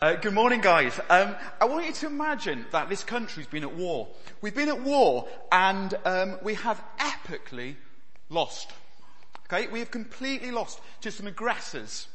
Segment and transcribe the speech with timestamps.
[0.00, 1.00] Uh, good morning, guys.
[1.10, 4.06] Um, I want you to imagine that this country's been at war.
[4.40, 7.74] We've been at war, and um, we have epically
[8.28, 8.70] lost.
[9.46, 12.06] Okay, we have completely lost to some aggressors,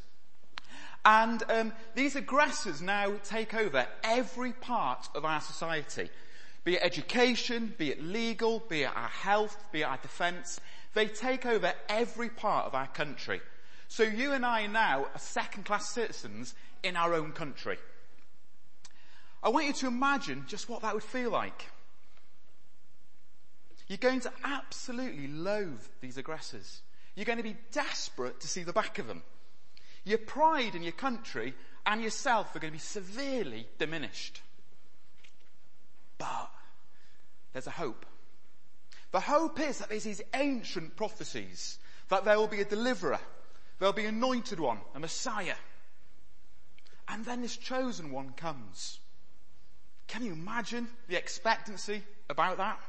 [1.03, 6.09] and um, these aggressors now take over every part of our society,
[6.63, 10.61] be it education, be it legal, be it our health, be it our defence.
[10.93, 13.41] They take over every part of our country.
[13.89, 17.77] So you and I now are second-class citizens in our own country.
[19.41, 21.65] I want you to imagine just what that would feel like.
[23.87, 26.81] You're going to absolutely loathe these aggressors.
[27.15, 29.21] You're going to be desperate to see the back of them.
[30.05, 31.53] Your pride in your country
[31.85, 34.41] and yourself are going to be severely diminished.
[36.17, 36.49] But
[37.51, 38.05] there's a hope.
[39.11, 41.77] The hope is that there's these ancient prophecies
[42.09, 43.19] that there will be a deliverer,
[43.79, 45.55] there'll be an anointed one, a Messiah.
[47.07, 48.99] And then this chosen one comes.
[50.07, 52.79] Can you imagine the expectancy about that?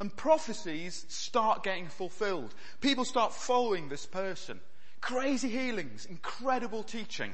[0.00, 2.54] And prophecies start getting fulfilled.
[2.80, 4.60] People start following this person.
[5.00, 7.32] Crazy healings, incredible teaching.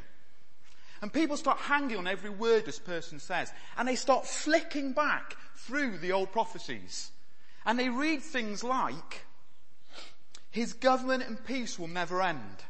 [1.02, 3.52] And people start hanging on every word this person says.
[3.78, 7.10] And they start flicking back through the old prophecies.
[7.64, 9.24] And they read things like,
[10.50, 12.64] His government and peace will never end.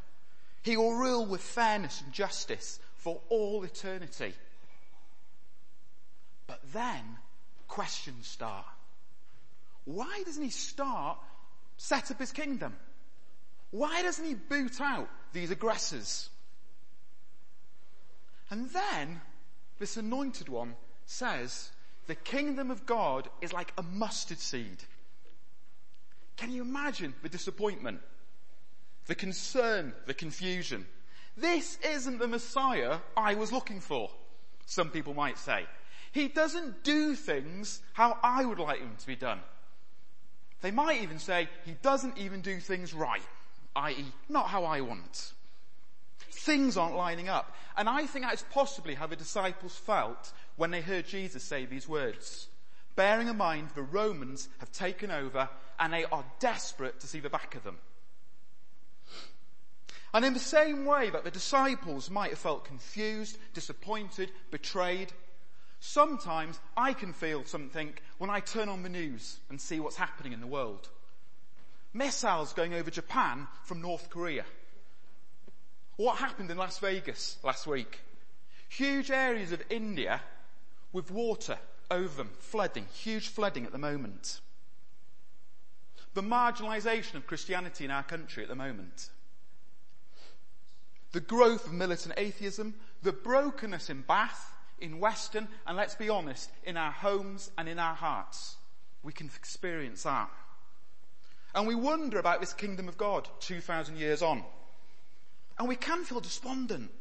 [0.63, 4.33] He will rule with fairness and justice for all eternity.
[6.47, 7.17] But then
[7.67, 8.65] questions start.
[9.85, 11.17] Why doesn't he start,
[11.77, 12.75] set up his kingdom?
[13.71, 16.29] Why doesn't he boot out these aggressors?
[18.49, 19.21] And then
[19.79, 21.71] this anointed one says,
[22.07, 24.83] the kingdom of God is like a mustard seed.
[26.35, 28.01] Can you imagine the disappointment?
[29.11, 30.85] The concern, the confusion.
[31.35, 34.09] This isn't the Messiah I was looking for,
[34.65, 35.65] some people might say.
[36.13, 39.41] He doesn't do things how I would like them to be done.
[40.61, 43.21] They might even say he doesn't even do things right,
[43.75, 44.05] i.e.
[44.29, 45.33] not how I want.
[46.31, 47.53] Things aren't lining up.
[47.75, 51.89] And I think that's possibly how the disciples felt when they heard Jesus say these
[51.89, 52.47] words.
[52.95, 57.29] Bearing in mind the Romans have taken over and they are desperate to see the
[57.29, 57.77] back of them.
[60.13, 65.13] And in the same way that the disciples might have felt confused, disappointed, betrayed,
[65.79, 70.33] sometimes I can feel something when I turn on the news and see what's happening
[70.33, 70.89] in the world.
[71.93, 74.45] Missiles going over Japan from North Korea.
[75.95, 77.99] What happened in Las Vegas last week?
[78.67, 80.21] Huge areas of India
[80.93, 81.57] with water
[81.89, 84.41] over them, flooding, huge flooding at the moment.
[86.13, 89.09] The marginalisation of Christianity in our country at the moment
[91.11, 96.49] the growth of militant atheism, the brokenness in Bath, in Weston, and let's be honest,
[96.63, 98.55] in our homes and in our hearts.
[99.03, 100.29] We can experience that.
[101.53, 104.43] And we wonder about this kingdom of God 2,000 years on.
[105.59, 106.91] And we can feel despondent.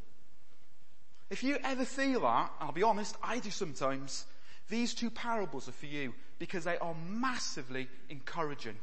[1.30, 4.26] If you ever feel that, I'll be honest, I do sometimes,
[4.68, 8.76] these two parables are for you because they are massively encouraging.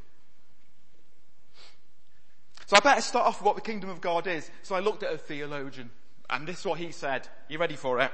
[2.67, 4.51] So I better start off with what the kingdom of God is.
[4.61, 5.89] So I looked at a theologian,
[6.29, 7.25] and this is what he said.
[7.47, 8.11] You ready for it?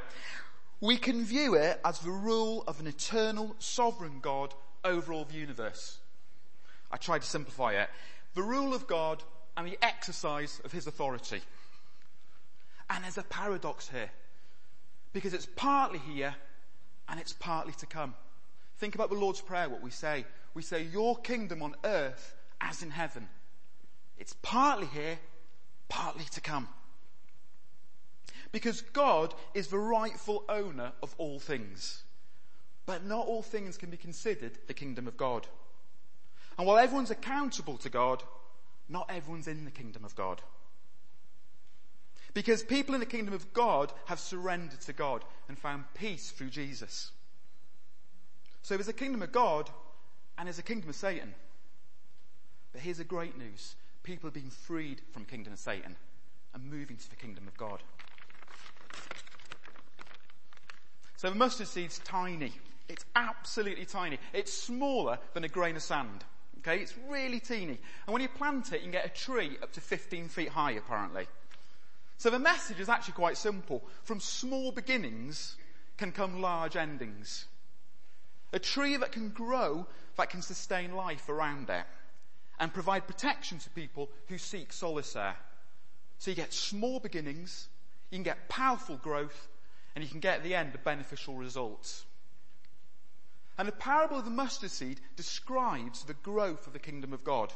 [0.80, 4.54] We can view it as the rule of an eternal sovereign God
[4.86, 5.98] over all the universe.
[6.92, 7.90] I tried to simplify it.
[8.36, 9.24] The rule of God
[9.58, 11.42] and the exercise of his authority.
[12.92, 14.12] And there's a paradox here.
[15.14, 16.36] Because it's partly here
[17.10, 18.14] and it's partly to come.
[18.78, 20.26] Think about the Lord's Prayer, what we say.
[20.54, 23.28] We say, your kingdom on earth as in heaven.
[24.18, 25.20] It's partly here,
[25.90, 26.68] partly to come.
[28.52, 32.04] Because God is the rightful owner of all things.
[32.86, 35.48] But not all things can be considered the kingdom of God.
[36.58, 38.22] And while everyone's accountable to God,
[38.90, 40.42] not everyone's in the kingdom of God.
[42.34, 46.50] Because people in the kingdom of God have surrendered to God and found peace through
[46.50, 47.12] Jesus.
[48.62, 49.70] So there's a kingdom of God
[50.38, 51.34] and there's a kingdom of Satan.
[52.72, 55.96] But here's the great news people being freed from the kingdom of Satan
[56.54, 57.82] and moving to the kingdom of God.
[61.16, 62.52] So the mustard seed's tiny.
[62.90, 64.20] It's absolutely tiny.
[64.34, 66.26] It's smaller than a grain of sand.
[66.60, 67.78] Okay, it's really teeny.
[68.06, 70.72] And when you plant it, you can get a tree up to 15 feet high
[70.72, 71.28] apparently.
[72.18, 73.84] So the message is actually quite simple.
[74.04, 75.56] From small beginnings
[75.98, 77.46] can come large endings.
[78.52, 81.86] A tree that can grow, that can sustain life around it
[82.60, 85.36] and provide protection to people who seek solace there.
[86.18, 87.68] So you get small beginnings,
[88.14, 89.48] You can get powerful growth
[89.96, 92.06] and you can get at the end the beneficial results.
[93.58, 97.52] And the parable of the mustard seed describes the growth of the kingdom of God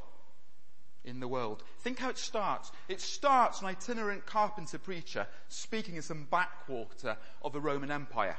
[1.04, 1.62] in the world.
[1.82, 2.72] Think how it starts.
[2.90, 8.38] It starts an itinerant carpenter preacher speaking in some backwater of the Roman Empire.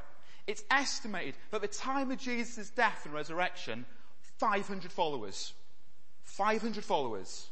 [0.49, 3.87] It's estimated that at the time of Jesus' death and resurrection,
[4.38, 5.52] 500 followers.
[6.28, 7.48] 500 followers.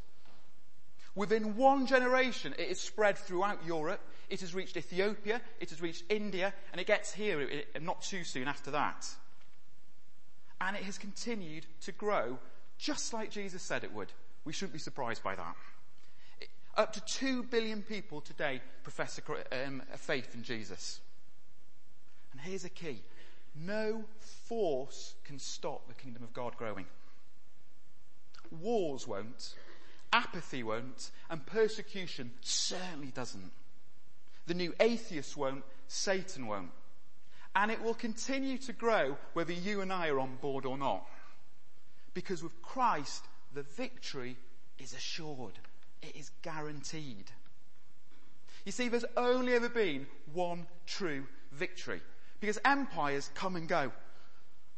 [1.15, 4.01] Within one generation, it is spread throughout Europe.
[4.29, 5.41] It has reached Ethiopia.
[5.61, 6.53] It has reached India.
[6.73, 7.49] And it gets here
[7.81, 9.07] not too soon after that.
[10.61, 12.39] And it has continued to grow
[12.79, 14.13] just like Jesus said it would.
[14.45, 15.57] We shouldn't be surprised by that.
[16.77, 21.01] Up to two billion people today profess a, um, a faith in Jesus.
[22.33, 23.03] And here's a key.
[23.55, 24.05] No
[24.47, 26.85] force can stop the kingdom of God growing.
[28.53, 29.55] Wars won't,
[30.13, 33.53] apathy won't, and persecution certainly doesn't.
[34.47, 36.71] The new atheists won't, Satan won't.
[37.55, 41.07] And it will continue to grow whether you and I are on board or not.
[42.15, 44.37] Because with Christ, the victory
[44.79, 45.59] is assured.
[46.03, 47.31] It is guaranteed.
[48.65, 52.03] You see, there's only ever been one true victory.
[52.41, 53.91] Because empires come and go.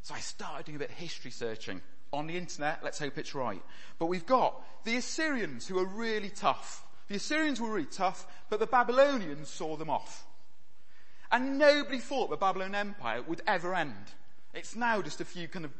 [0.01, 1.81] So I started doing a bit of history searching
[2.11, 2.83] on the internet.
[2.83, 3.61] Let's hope it's right.
[3.97, 6.85] But we've got the Assyrians who are really tough.
[7.07, 10.25] The Assyrians were really tough, but the Babylonians saw them off.
[11.31, 13.93] And nobody thought the Babylon Empire would ever end.
[14.53, 15.71] It's now just a few kind of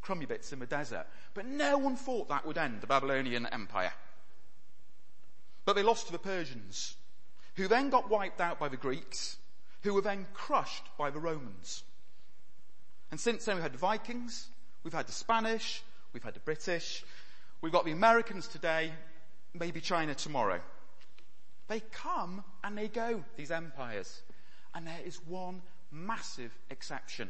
[0.00, 1.06] crummy bits in the desert.
[1.34, 3.92] But no one thought that would end the Babylonian Empire.
[5.64, 6.96] But they lost to the Persians,
[7.56, 9.36] who then got wiped out by the Greeks,
[9.82, 11.84] who were then crushed by the Romans.
[13.10, 14.48] And since then we've had Vikings,
[14.88, 15.82] we've had the Spanish,
[16.14, 17.04] we've had the British,
[17.60, 18.90] we've got the Americans today,
[19.52, 20.58] maybe China tomorrow.
[21.68, 24.22] They come and they go, these empires.
[24.74, 25.60] And there is one
[25.92, 27.28] massive exception.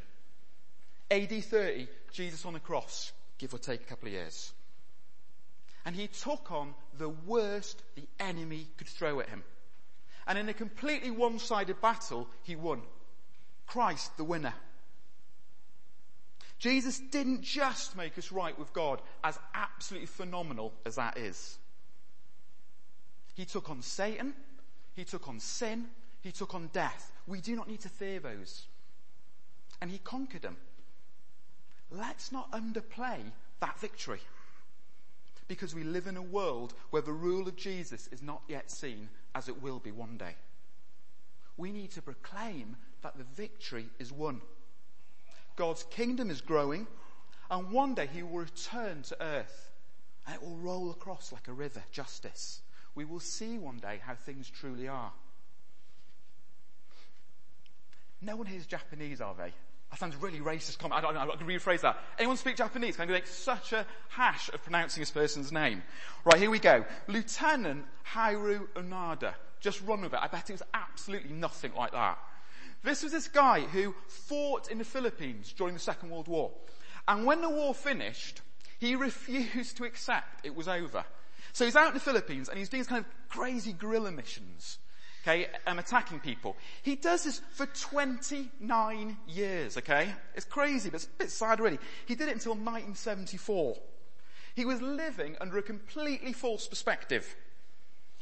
[1.10, 4.52] AD 30, Jesus on the cross, give or take a couple of years.
[5.84, 9.42] And he took on the worst the enemy could throw at him.
[10.28, 12.82] And in a completely one-sided battle, he won.
[13.66, 14.54] Christ the winner.
[16.58, 21.58] Jesus didn't just make us right with God, as absolutely phenomenal as that is.
[23.34, 24.34] He took on Satan,
[24.94, 25.86] he took on sin,
[26.20, 27.12] he took on death.
[27.26, 28.66] We do not need to fear those.
[29.80, 30.56] And he conquered them.
[31.90, 33.20] Let's not underplay
[33.60, 34.20] that victory.
[35.46, 39.08] Because we live in a world where the rule of Jesus is not yet seen
[39.34, 40.34] as it will be one day.
[41.56, 44.40] We need to proclaim that the victory is won.
[45.58, 46.86] God's kingdom is growing,
[47.50, 49.70] and one day he will return to earth,
[50.24, 52.62] and it will roll across like a river, justice.
[52.94, 55.12] We will see one day how things truly are.
[58.22, 59.52] No one here is Japanese, are they?
[59.90, 60.98] That sounds really racist comment.
[60.98, 61.98] I don't know, I can rephrase that.
[62.20, 62.94] Anyone speak Japanese?
[62.94, 65.82] Can I make such a hash of pronouncing this person's name?
[66.24, 66.84] Right, here we go.
[67.08, 67.84] Lieutenant
[68.14, 69.34] Hiroo Onada.
[69.58, 70.20] Just run with it.
[70.22, 72.18] I bet it was absolutely nothing like that.
[72.82, 76.50] This was this guy who fought in the Philippines during the Second World War.
[77.06, 78.42] And when the war finished,
[78.78, 81.04] he refused to accept it was over.
[81.52, 84.78] So he's out in the Philippines and he's doing these kind of crazy guerrilla missions
[85.28, 86.56] okay, um, attacking people.
[86.82, 90.14] He does this for 29 years, okay?
[90.34, 91.78] It's crazy, but it's a bit sad really.
[92.06, 93.76] He did it until 1974.
[94.54, 97.36] He was living under a completely false perspective.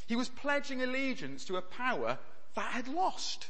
[0.07, 2.19] He was pledging allegiance to a power
[2.55, 3.49] that had lost.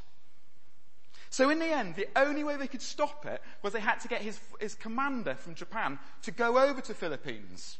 [1.30, 4.08] So in the end, the only way they could stop it was they had to
[4.08, 7.78] get his, his commander from Japan to go over to Philippines.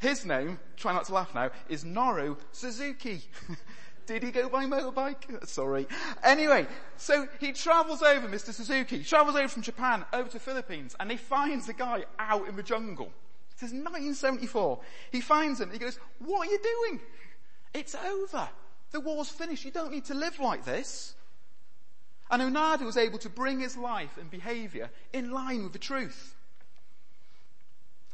[0.00, 3.22] His name, try not to laugh now, is Norio Suzuki.
[4.06, 5.46] Did he go by motorbike?
[5.46, 5.86] Sorry.
[6.24, 8.52] Anyway, so he travels over, Mr.
[8.52, 12.56] Suzuki, travels over from Japan over to Philippines and he finds the guy out in
[12.56, 13.12] the jungle.
[13.60, 14.80] This is 1974.
[15.12, 17.00] He finds him he goes, what are you doing?
[17.74, 18.48] It's over.
[18.90, 19.64] The war's finished.
[19.64, 21.14] You don't need to live like this.
[22.30, 26.36] And Onada was able to bring his life and behavior in line with the truth.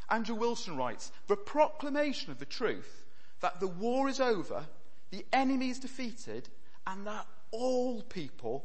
[0.08, 3.04] Andrew Wilson writes, the proclamation of the truth
[3.40, 4.64] that the war is over
[5.10, 6.48] the enemy is defeated,
[6.86, 8.64] and that all people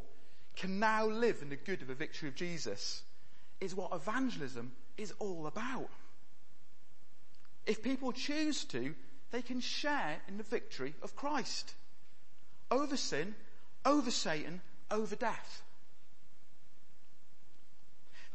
[0.56, 3.04] can now live in the good of the victory of Jesus
[3.60, 5.90] is what evangelism is all about.
[7.66, 8.96] If people choose to,
[9.32, 11.74] they can share in the victory of Christ.
[12.70, 13.36] Over sin,
[13.86, 14.62] over Satan,
[14.92, 15.64] over death.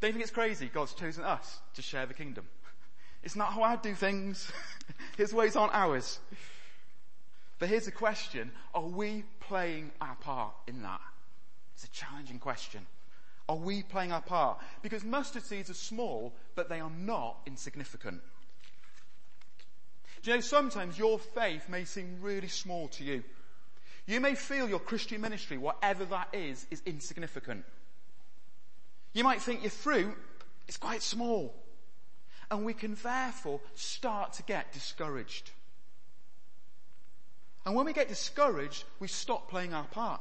[0.00, 2.46] Don't you think it's crazy God's chosen us to share the kingdom.
[3.22, 4.50] It's not how I do things.
[5.16, 6.20] His ways aren't ours.
[7.58, 11.00] But here's the question, are we playing our part in that?
[11.74, 12.86] It's a challenging question.
[13.48, 14.58] Are we playing our part?
[14.82, 18.20] Because mustard seeds are small, but they are not insignificant.
[20.22, 23.22] Do you know, sometimes your faith may seem really small to you.
[24.06, 27.64] You may feel your Christian ministry, whatever that is, is insignificant.
[29.12, 30.16] You might think your fruit
[30.68, 31.54] is quite small.
[32.50, 35.50] And we can therefore start to get discouraged.
[37.64, 40.20] And when we get discouraged, we stop playing our part.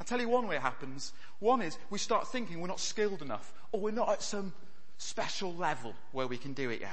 [0.00, 1.12] I'll tell you one way it happens.
[1.40, 4.54] One is we start thinking we're not skilled enough or we're not at some
[4.96, 6.90] special level where we can do it yet.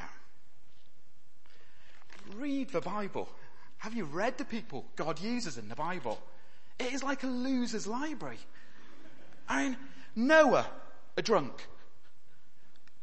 [2.35, 3.29] Read the Bible.
[3.77, 6.19] Have you read the people God uses in the Bible?
[6.79, 8.39] It is like a loser's library.
[9.47, 9.77] I mean,
[10.15, 10.67] Noah,
[11.17, 11.67] a drunk.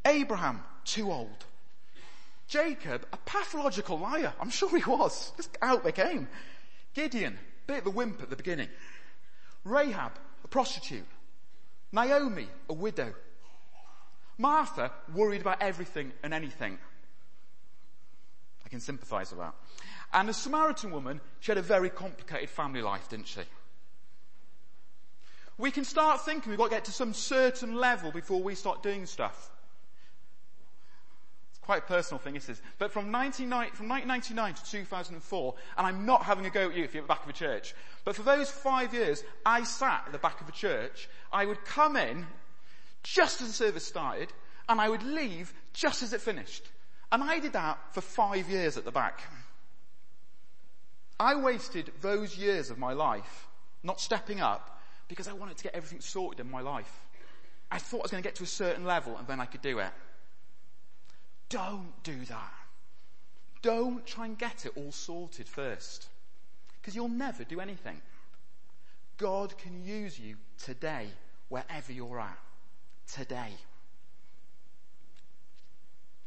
[0.05, 1.45] Abraham, too old.
[2.49, 4.33] Jacob, a pathological liar.
[4.41, 5.33] I'm sure he was.
[5.37, 6.29] Just out they came.
[6.95, 8.69] Gideon, bit of a wimp at the beginning.
[9.65, 10.13] Rahab,
[10.45, 11.07] a prostitute.
[11.93, 13.15] Naomi, a widow.
[14.39, 16.79] Martha, worried about everything and anything.
[18.65, 19.55] I can sympathize with that.
[20.13, 23.41] And the Samaritan woman, she had a very complicated family life, didn't she?
[25.59, 28.83] We can start thinking we've got to get to some certain level before we start
[28.83, 29.51] doing stuff.
[31.51, 32.61] It's quite a personal thing, this is.
[32.79, 36.95] But from, from 1999 to 2004, and I'm not having a go at you if
[36.95, 40.13] you're at the back of a church, but for those five years, I sat at
[40.13, 42.27] the back of a church, I would come in
[43.03, 44.33] just as the service started,
[44.69, 46.69] and I would leave just as it finished.
[47.11, 49.21] And I did that for five years at the back.
[51.23, 53.47] I wasted those years of my life
[53.85, 56.93] not stepping up because I wanted to get everything sorted in my life.
[57.71, 59.63] I thought I was going to get to a certain level and then I could
[59.63, 59.93] do it.
[61.49, 62.53] Don't do that.
[63.63, 66.09] Don't try and get it all sorted first.
[66.81, 68.03] Because you'll never do anything.
[69.17, 71.07] God can use you today,
[71.51, 72.39] wherever you're at.
[73.15, 73.53] Today.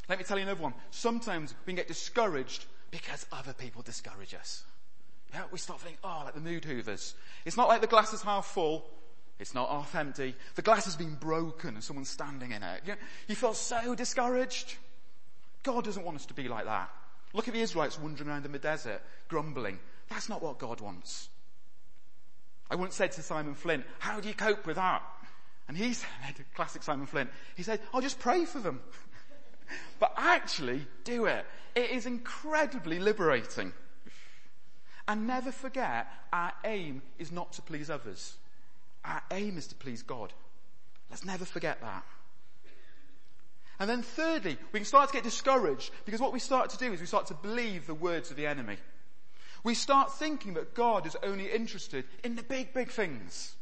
[0.08, 0.74] Let me tell you another one.
[0.90, 4.64] Sometimes we can get discouraged because other people discourage us.
[5.36, 7.14] Yeah, we start thinking, oh, like the mood hoovers.
[7.44, 8.86] It's not like the glass is half full.
[9.38, 10.34] It's not half empty.
[10.56, 12.84] The glass has been broken and someone's standing in it.
[12.86, 12.94] You,
[13.28, 14.78] you feel so discouraged.
[15.62, 16.90] God doesn't want us to be like that.
[17.34, 19.78] Look at the Israelites wandering around in the desert, grumbling.
[20.08, 21.28] That's not what God wants.
[22.72, 25.04] I once said to Simon Flint, how do you cope with that?
[25.68, 28.80] And he said, classic Simon Flint, he said, I'll just pray for them.
[30.00, 31.46] but actually do it.
[31.76, 33.74] It is incredibly liberating.
[35.08, 38.36] And never forget, our aim is not to please others.
[39.04, 40.34] Our aim is to please God.
[41.10, 42.04] Let's never forget that.
[43.80, 46.94] And then thirdly, we can start to get discouraged because what we start to do
[46.94, 48.78] is we start to believe the words of the enemy.
[49.64, 53.54] We start thinking that God is only interested in the big, big things.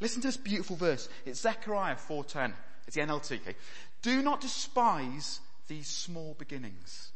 [0.00, 1.08] Listen to this beautiful verse.
[1.24, 2.52] It's Zechariah 4.10.
[2.86, 3.40] It's the NLT.
[3.40, 3.56] Okay?
[4.02, 7.10] Do not despise these small beginnings,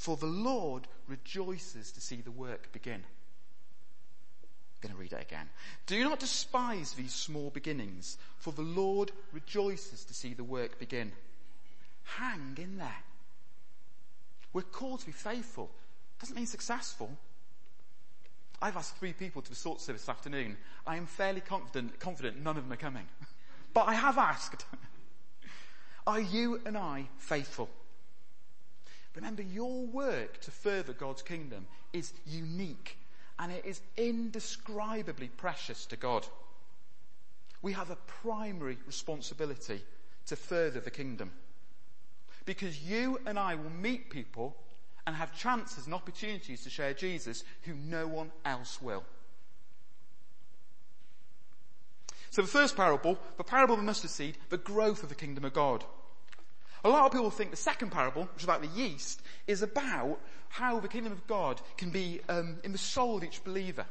[0.00, 3.04] for the Lord rejoices to see the work begin.
[3.04, 5.46] I'm going to read it again.
[5.84, 11.12] Do not despise these small beginnings, for the Lord rejoices to see the work begin.
[12.02, 13.02] Hang in there.
[14.54, 15.70] We're called to be faithful.
[16.18, 17.10] Doesn't mean successful.
[18.62, 20.56] I've asked three people to the sort service this afternoon.
[20.86, 23.06] I am fairly confident, confident none of them are coming.
[23.74, 24.64] But I have asked.
[26.06, 27.70] Are you and I faithful?
[29.14, 32.96] Remember, your work to further God's kingdom is unique
[33.38, 36.26] and it is indescribably precious to God.
[37.62, 39.82] We have a primary responsibility
[40.26, 41.32] to further the kingdom.
[42.44, 44.56] Because you and I will meet people
[45.06, 49.02] and have chances and opportunities to share Jesus who no one else will.
[52.30, 55.44] So the first parable, the parable of the mustard seed, the growth of the kingdom
[55.44, 55.84] of God.
[56.84, 60.18] A lot of people think the second parable, which is about the yeast, is about
[60.48, 63.86] how the kingdom of God can be um, in the soul of each believer.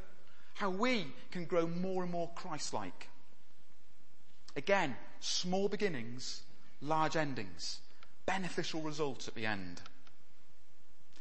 [0.56, 3.10] How we can grow more and more Christ-like.
[4.56, 6.42] Again, small beginnings,
[6.82, 7.80] large endings,
[8.26, 9.82] beneficial results at the end.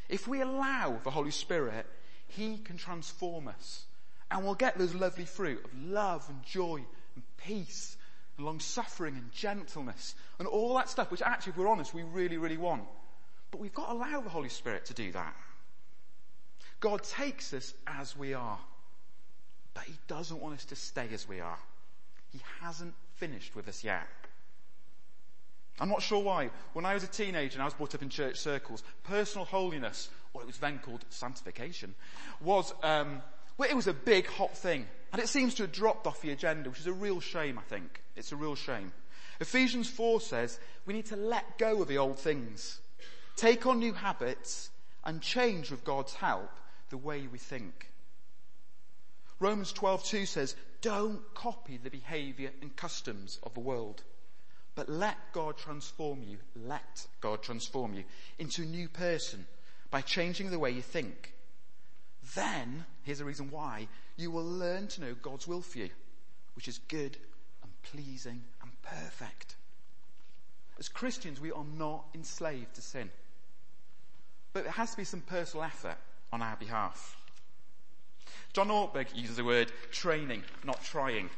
[0.09, 1.87] If we allow the Holy Spirit,
[2.27, 3.85] He can transform us
[4.31, 6.83] and we'll get those lovely fruit of love and joy
[7.15, 7.97] and peace
[8.39, 12.05] and long suffering and gentleness and all that stuff, which actually, if we're honest, we
[12.05, 12.85] really, really want.
[13.51, 15.35] But we've got to allow the Holy Spirit to do that.
[16.81, 18.59] God takes us as we are,
[19.75, 21.59] but He doesn't want us to stay as we are.
[22.33, 24.07] He hasn't finished with us yet.
[25.81, 26.51] I'm not sure why.
[26.73, 30.09] When I was a teenager and I was brought up in church circles, personal holiness,
[30.33, 31.95] or it was then called sanctification,
[32.41, 33.23] was um,
[33.59, 34.87] Well, it was a big hot thing.
[35.13, 37.63] And it seems to have dropped off the agenda, which is a real shame, I
[37.63, 38.03] think.
[38.17, 38.93] It's a real shame.
[39.41, 42.81] Ephesians 4 says we need to let go of the old things,
[43.37, 44.71] take on new habits,
[45.05, 46.51] and change with God's help
[46.91, 47.91] the way we think.
[49.41, 54.03] Romans 12:2 says, "Don't copy the behavior and customs of the world,
[54.75, 58.05] but let God transform you, let God transform you
[58.39, 59.47] into a new person
[59.91, 61.35] by changing the way you think.
[62.35, 65.91] Then, here's the reason why, you will learn to know God's will for you,
[66.55, 67.17] which is good
[67.63, 69.57] and pleasing and perfect.
[70.79, 73.11] As Christians, we are not enslaved to sin.
[74.53, 75.97] But there has to be some personal effort
[76.33, 77.17] on our behalf.
[78.53, 81.31] John Ortberg uses the word training, not trying.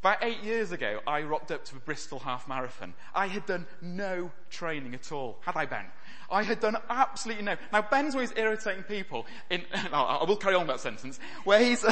[0.00, 2.94] About eight years ago, I rocked up to the Bristol Half Marathon.
[3.14, 5.38] I had done no training at all.
[5.40, 5.86] Had I, Ben?
[6.30, 7.56] I had done absolutely no.
[7.72, 11.84] Now, Ben's always irritating people in, I will carry on that sentence, where he's,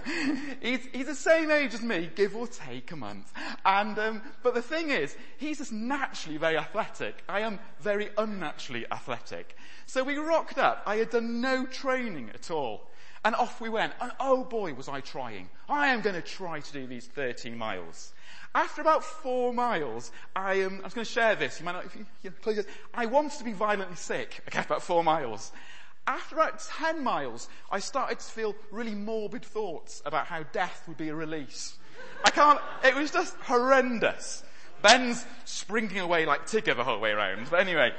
[0.60, 3.32] he's, he's the same age as me, give or take a month.
[3.64, 7.22] And, um, but the thing is, he's just naturally very athletic.
[7.28, 9.56] I am very unnaturally athletic.
[9.86, 10.82] So we rocked up.
[10.86, 12.88] I had done no training at all.
[13.24, 13.92] And off we went.
[14.00, 15.48] And oh boy, was I trying.
[15.68, 18.12] I am going to try to do these 13 miles.
[18.54, 21.58] After about four miles, I, um, I was going to share this.
[21.58, 22.62] You might not, if you, you know,
[22.92, 24.42] I wanted to be violently sick.
[24.48, 25.52] Okay, about four miles.
[26.06, 30.96] After about 10 miles, I started to feel really morbid thoughts about how death would
[30.96, 31.76] be a release.
[32.24, 34.42] I can't, it was just horrendous.
[34.82, 37.48] Ben's springing away like Tigger the whole way around.
[37.50, 37.94] But anyway,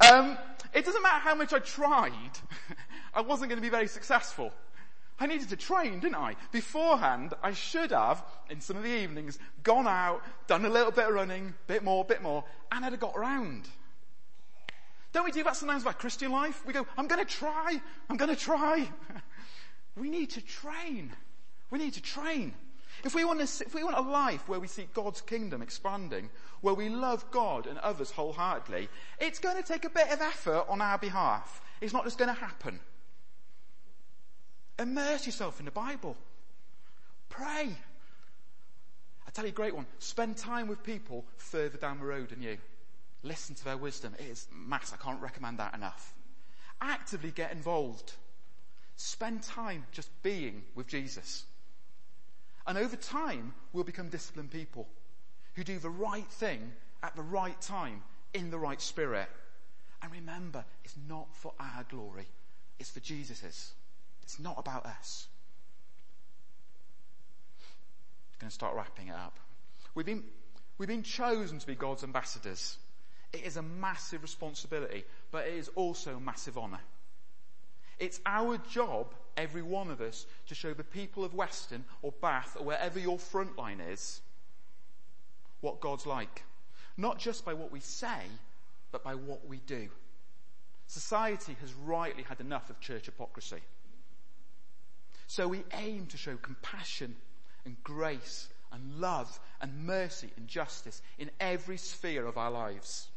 [0.00, 0.36] um,
[0.74, 2.12] it doesn't matter how much I tried.
[3.14, 4.52] I wasn't going to be very successful.
[5.20, 6.36] I needed to train, didn't I?
[6.52, 11.08] Beforehand, I should have, in some of the evenings, gone out, done a little bit
[11.08, 13.68] of running, bit more, bit more, and I'd have got around.
[15.12, 16.64] Don't we do that sometimes with our Christian life?
[16.66, 18.88] We go, I'm gonna try, I'm gonna try.
[19.96, 21.12] we need to train.
[21.70, 22.54] We need to train.
[23.04, 26.30] If we want to, if we want a life where we see God's kingdom expanding,
[26.60, 28.88] where we love God and others wholeheartedly,
[29.20, 31.60] it's going to take a bit of effort on our behalf.
[31.80, 32.80] It's not just going to happen.
[34.78, 36.16] Immerse yourself in the Bible.
[37.28, 37.68] Pray.
[39.26, 39.86] I tell you a great one.
[39.98, 42.58] Spend time with people further down the road than you.
[43.22, 44.14] Listen to their wisdom.
[44.18, 44.92] It is mass.
[44.92, 46.14] I can't recommend that enough.
[46.80, 48.12] Actively get involved.
[48.96, 51.44] Spend time just being with Jesus.
[52.66, 54.88] And over time, we'll become disciplined people
[55.54, 58.02] who do the right thing at the right time
[58.34, 59.28] in the right spirit.
[60.02, 62.26] And remember, it's not for our glory.
[62.78, 63.72] It's for Jesus's.
[64.28, 65.26] It's not about us.
[68.34, 69.38] I'm going to start wrapping it up.
[69.94, 70.22] We've been,
[70.76, 72.76] we've been chosen to be God's ambassadors.
[73.32, 76.80] It is a massive responsibility, but it is also a massive honour.
[77.98, 82.54] It's our job, every one of us, to show the people of Weston or Bath
[82.60, 84.20] or wherever your front line is,
[85.62, 86.42] what God's like.
[86.98, 88.20] Not just by what we say,
[88.92, 89.88] but by what we do.
[90.86, 93.62] Society has rightly had enough of church hypocrisy.
[95.28, 97.14] So we aim to show compassion
[97.66, 103.08] and grace and love and mercy and justice in every sphere of our lives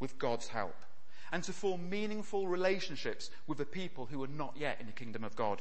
[0.00, 0.74] with God's help
[1.30, 5.24] and to form meaningful relationships with the people who are not yet in the kingdom
[5.24, 5.60] of God.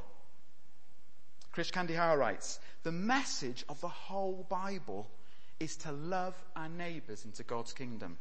[1.53, 5.07] Krish Kandiah writes, the message of the whole Bible
[5.59, 8.17] is to love our neighbours into God's kingdom,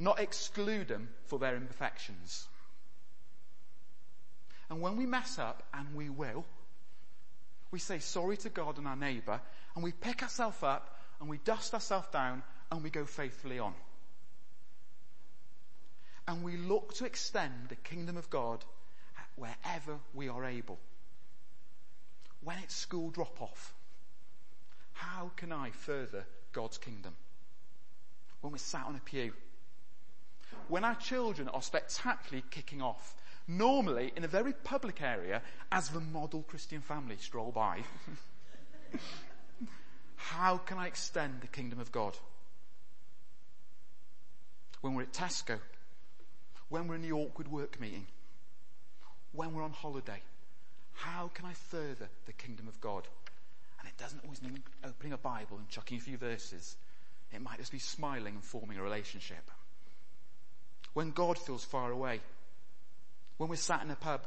[0.00, 2.48] not exclude them for their imperfections.
[4.70, 6.44] And when we mess up, and we will,
[7.72, 9.40] we say sorry to God and our neighbour,
[9.74, 13.74] and we pick ourselves up, and we dust ourselves down, and we go faithfully on.
[16.28, 18.64] And we look to extend the kingdom of God
[19.34, 20.78] wherever we are able.
[22.42, 23.74] When it's school drop off,
[24.92, 27.14] how can I further God's kingdom?
[28.40, 29.32] When we're sat on a pew.
[30.68, 33.14] When our children are spectacularly kicking off
[33.58, 37.80] normally in a very public area as the model Christian family stroll by.
[40.16, 42.14] How can I extend the kingdom of God?
[44.80, 45.58] When we're at Tesco,
[46.68, 48.06] when we're in the awkward work meeting,
[49.32, 50.22] when we're on holiday,
[50.92, 53.06] how can I further the kingdom of God?
[53.78, 56.76] And it doesn't always mean opening a Bible and chucking a few verses.
[57.32, 59.50] It might just be smiling and forming a relationship.
[60.92, 62.20] When God feels far away,
[63.40, 64.20] when we're sat in a pub,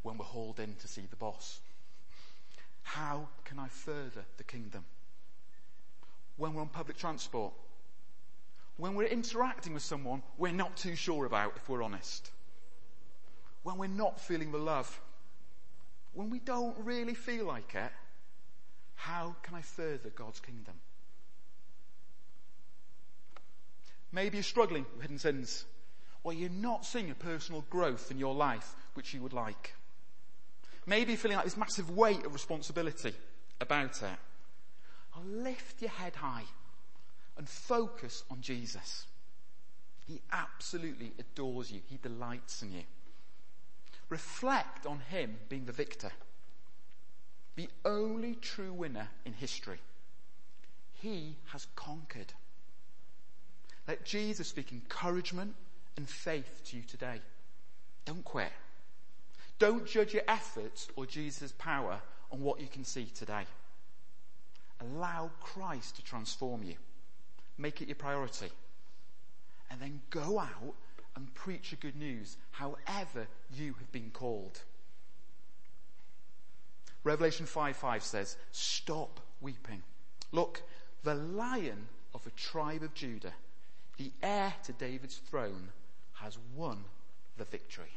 [0.00, 1.60] when we're hauled in to see the boss.
[2.82, 4.86] How can I further the kingdom?
[6.38, 7.52] When we're on public transport,
[8.78, 12.30] when we're interacting with someone we're not too sure about, if we're honest.
[13.62, 14.98] when we're not feeling the love,
[16.14, 17.92] when we don't really feel like it,
[18.94, 20.76] how can I further God's kingdom?
[24.12, 25.66] Maybe you're struggling with hidden sins,
[26.24, 29.74] or you're not seeing a personal growth in your life which you would like.
[30.86, 33.14] Maybe you're feeling like this massive weight of responsibility
[33.60, 34.18] about it.
[35.14, 36.44] I'll lift your head high
[37.36, 39.06] and focus on Jesus.
[40.06, 41.80] He absolutely adores you.
[41.86, 42.82] He delights in you.
[44.08, 46.10] Reflect on him being the victor.
[47.56, 49.80] The only true winner in history.
[50.94, 52.32] He has conquered.
[53.86, 55.54] Let Jesus speak encouragement
[55.98, 57.20] and faith to you today.
[58.04, 58.52] Don't quit.
[59.58, 63.42] Don't judge your efforts or Jesus' power on what you can see today.
[64.80, 66.76] Allow Christ to transform you.
[67.58, 68.46] Make it your priority.
[69.72, 70.76] And then go out
[71.16, 74.60] and preach the good news however you have been called.
[77.02, 79.82] Revelation 5 5 says, Stop weeping.
[80.30, 80.62] Look,
[81.02, 83.32] the lion of the tribe of Judah,
[83.96, 85.70] the heir to David's throne,
[86.20, 86.84] has won
[87.36, 87.92] the victory.